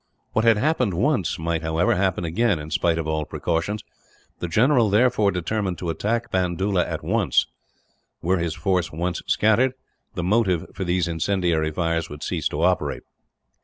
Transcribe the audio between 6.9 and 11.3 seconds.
once as, were his force once scattered, the motive for these